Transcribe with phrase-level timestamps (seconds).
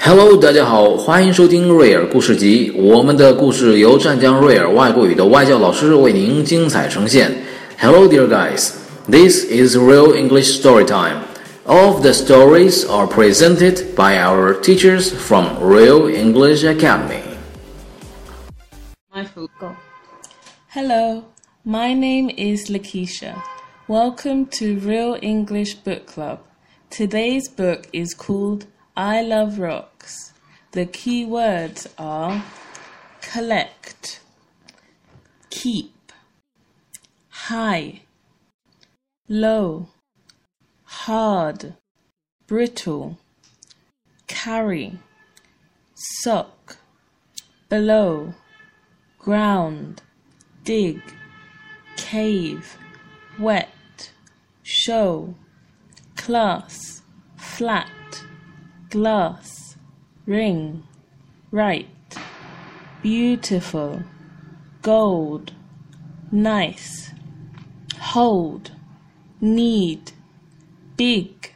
[0.00, 2.70] Hello，大家好，欢迎收听瑞尔故事集。
[2.76, 7.32] 我们的故事由湛江瑞尔外国语的外教老师为您精彩呈现。
[7.78, 8.72] Hello, dear guys.
[9.08, 11.22] This is Real English Story Time.
[11.66, 17.22] All of the stories are presented by our teachers from Real English Academy.
[19.10, 19.48] My food.
[19.58, 19.70] Go.
[20.68, 21.24] Hello,
[21.64, 23.42] my name is Lakeisha.
[23.88, 26.40] Welcome to Real English Book Club.
[26.90, 28.66] Today's book is called
[29.01, 30.33] I Love Rocks.
[30.73, 32.43] The key words are
[33.21, 34.19] collect,
[35.49, 36.11] keep,
[37.29, 38.01] high,
[39.29, 39.87] low,
[40.83, 41.75] hard,
[42.45, 43.17] brittle,
[44.27, 44.99] carry,
[45.95, 46.75] sock,
[47.69, 48.33] below,
[49.17, 50.01] ground,
[50.65, 51.01] dig,
[51.95, 52.77] cave,
[53.39, 54.11] wet,
[54.61, 55.35] show,
[56.17, 57.01] class,
[57.37, 57.89] flat
[58.89, 59.75] glass,
[60.25, 60.83] ring,
[61.51, 61.87] right,
[63.03, 64.01] beautiful,
[64.81, 65.53] gold,
[66.31, 67.11] nice,
[67.99, 68.71] hold,
[69.39, 70.11] need,
[70.97, 71.53] big.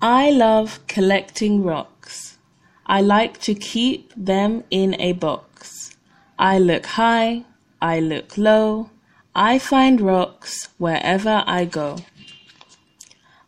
[0.00, 2.38] I love collecting rocks.
[2.86, 5.94] I like to keep them in a box.
[6.38, 7.44] I look high,
[7.82, 8.88] I look low,
[9.34, 11.98] I find rocks wherever I go.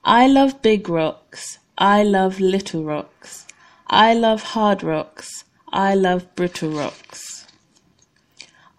[0.05, 1.59] I love big rocks.
[1.77, 3.47] I love little rocks.
[3.89, 5.45] I love hard rocks.
[5.73, 7.47] I love brittle rocks.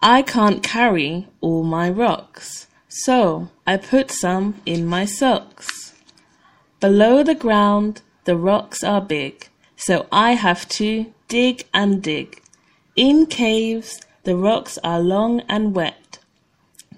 [0.00, 5.94] I can't carry all my rocks, so I put some in my socks.
[6.80, 12.40] Below the ground, the rocks are big, so I have to dig and dig.
[12.96, 16.03] In caves, the rocks are long and wet.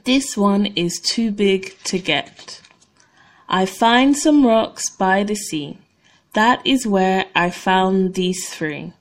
[0.07, 2.61] This one is too big to get.
[3.49, 5.79] I find some rocks by the sea.
[6.33, 8.93] That is where I found these three.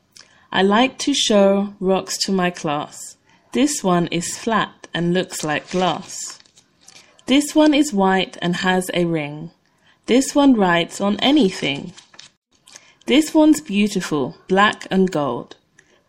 [0.51, 3.17] I like to show rocks to my class.
[3.51, 6.39] This one is flat and looks like glass.
[7.27, 9.51] This one is white and has a ring.
[10.07, 11.93] This one writes on anything.
[13.05, 15.55] This one's beautiful, black and gold.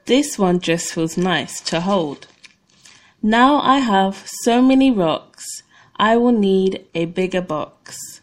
[0.07, 2.29] This one just feels nice to hold.
[3.23, 5.45] Now I have so many rocks,
[5.97, 8.16] I will need a bigger box.